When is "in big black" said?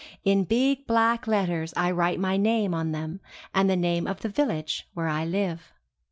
0.23-1.27